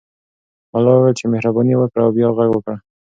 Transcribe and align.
ملا 0.71 0.91
وویل 0.95 1.15
چې 1.19 1.25
مهرباني 1.31 1.73
وکړه 1.77 2.01
او 2.05 2.11
بیا 2.17 2.27
غږ 2.37 2.49
وکړه. 2.53 2.75